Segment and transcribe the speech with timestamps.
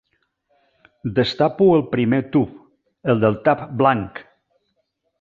[1.19, 2.57] Destapo el primer tub,
[3.15, 4.27] el del tap blanc.